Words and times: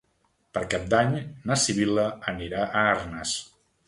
Per 0.57 0.61
Cap 0.69 0.85
d'Any 0.93 1.11
na 1.49 1.57
Sibil·la 1.63 2.05
anirà 2.31 2.65
a 2.65 2.83
Arnes. 2.95 3.35